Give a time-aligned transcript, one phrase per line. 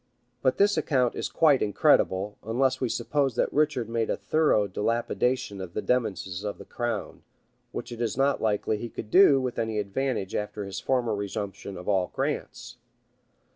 [0.41, 5.61] But this account is quite incredible, unless we suppose that Richard made a thorough dilapidation
[5.61, 7.21] of the demesnes of the crown,
[7.71, 11.77] which it is not likely he could do with any advantage after his former resumption
[11.77, 12.77] of all grants.